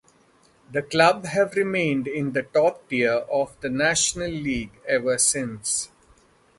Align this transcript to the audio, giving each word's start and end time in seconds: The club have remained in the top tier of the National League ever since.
The 0.71 0.81
club 0.81 1.25
have 1.27 1.53
remained 1.55 2.07
in 2.07 2.31
the 2.33 2.41
top 2.41 2.89
tier 2.89 3.13
of 3.31 3.55
the 3.61 3.69
National 3.69 4.31
League 4.31 4.71
ever 4.87 5.19
since. 5.19 5.91